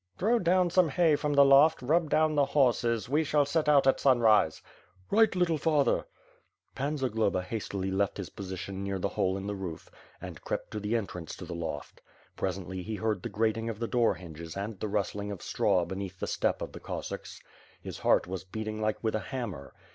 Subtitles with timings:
[0.17, 3.07] "Throw down some hay from the loft, rub down the horses.
[3.07, 4.63] We shall set out at sunrise."
[5.11, 6.07] "Right, little father."
[6.73, 10.79] Pan Zagloba hastily left his position near the hole in the roof, and crept to
[10.79, 12.01] the entrance to the loft.
[12.35, 16.19] Presently he heard the grating of the door hinges and the rustling of straw beneath
[16.19, 17.39] the step of the Cossacks.
[17.79, 19.71] His heart was beating like with a hammer.